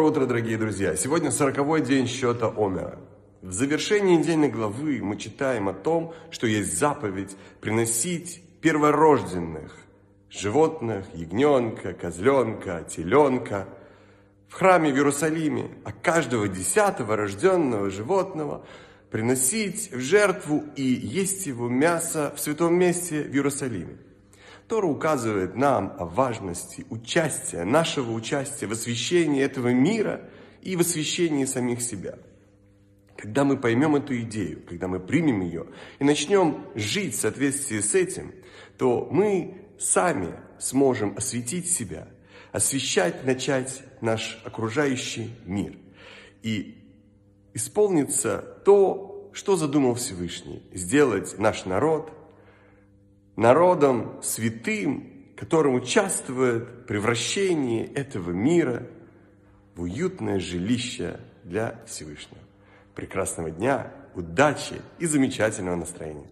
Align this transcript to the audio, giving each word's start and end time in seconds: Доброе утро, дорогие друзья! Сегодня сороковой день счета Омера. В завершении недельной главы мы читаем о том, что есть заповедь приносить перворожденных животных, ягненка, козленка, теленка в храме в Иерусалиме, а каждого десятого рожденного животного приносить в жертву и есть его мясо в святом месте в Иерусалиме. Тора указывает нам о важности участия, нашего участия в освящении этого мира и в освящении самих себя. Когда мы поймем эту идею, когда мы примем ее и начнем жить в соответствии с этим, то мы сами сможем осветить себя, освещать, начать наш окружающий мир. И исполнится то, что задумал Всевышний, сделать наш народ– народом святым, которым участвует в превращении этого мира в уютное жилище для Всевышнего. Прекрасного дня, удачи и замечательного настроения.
Доброе 0.00 0.12
утро, 0.12 0.26
дорогие 0.26 0.56
друзья! 0.56 0.96
Сегодня 0.96 1.30
сороковой 1.30 1.82
день 1.82 2.06
счета 2.06 2.50
Омера. 2.56 2.98
В 3.42 3.52
завершении 3.52 4.16
недельной 4.16 4.48
главы 4.48 5.02
мы 5.02 5.18
читаем 5.18 5.68
о 5.68 5.74
том, 5.74 6.14
что 6.30 6.46
есть 6.46 6.78
заповедь 6.78 7.36
приносить 7.60 8.42
перворожденных 8.62 9.76
животных, 10.30 11.04
ягненка, 11.12 11.92
козленка, 11.92 12.82
теленка 12.88 13.68
в 14.48 14.54
храме 14.54 14.90
в 14.90 14.96
Иерусалиме, 14.96 15.68
а 15.84 15.92
каждого 15.92 16.48
десятого 16.48 17.14
рожденного 17.14 17.90
животного 17.90 18.64
приносить 19.10 19.92
в 19.92 20.00
жертву 20.00 20.64
и 20.76 20.82
есть 20.82 21.46
его 21.46 21.68
мясо 21.68 22.32
в 22.34 22.40
святом 22.40 22.74
месте 22.74 23.22
в 23.22 23.34
Иерусалиме. 23.34 23.98
Тора 24.70 24.86
указывает 24.86 25.56
нам 25.56 25.96
о 25.98 26.04
важности 26.04 26.86
участия, 26.90 27.64
нашего 27.64 28.12
участия 28.12 28.68
в 28.68 28.72
освящении 28.72 29.42
этого 29.42 29.72
мира 29.72 30.30
и 30.62 30.76
в 30.76 30.80
освящении 30.80 31.44
самих 31.44 31.82
себя. 31.82 32.20
Когда 33.16 33.42
мы 33.42 33.56
поймем 33.56 33.96
эту 33.96 34.16
идею, 34.20 34.62
когда 34.68 34.86
мы 34.86 35.00
примем 35.00 35.40
ее 35.40 35.66
и 35.98 36.04
начнем 36.04 36.68
жить 36.76 37.16
в 37.16 37.20
соответствии 37.20 37.80
с 37.80 37.96
этим, 37.96 38.32
то 38.78 39.08
мы 39.10 39.60
сами 39.80 40.36
сможем 40.60 41.16
осветить 41.16 41.68
себя, 41.68 42.06
освещать, 42.52 43.26
начать 43.26 43.82
наш 44.00 44.40
окружающий 44.44 45.34
мир. 45.46 45.76
И 46.44 46.78
исполнится 47.54 48.38
то, 48.64 49.30
что 49.32 49.56
задумал 49.56 49.96
Всевышний, 49.96 50.62
сделать 50.72 51.40
наш 51.40 51.64
народ– 51.64 52.12
народом 53.36 54.20
святым, 54.22 55.26
которым 55.36 55.74
участвует 55.74 56.64
в 56.64 56.84
превращении 56.86 57.90
этого 57.94 58.30
мира 58.30 58.86
в 59.74 59.82
уютное 59.82 60.38
жилище 60.38 61.20
для 61.44 61.80
Всевышнего. 61.86 62.40
Прекрасного 62.94 63.50
дня, 63.50 63.92
удачи 64.14 64.82
и 64.98 65.06
замечательного 65.06 65.76
настроения. 65.76 66.28